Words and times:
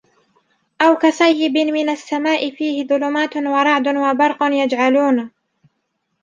أَوْ 0.81 0.95
كَصَيِّبٍ 0.95 1.57
مِنَ 1.57 1.89
السَّمَاءِ 1.89 2.51
فِيهِ 2.51 2.87
ظُلُمَاتٌ 2.87 3.37
وَرَعْدٌ 3.37 3.87
وَبَرْقٌ 3.87 4.37
يَجْعَلُونَ 4.43 5.31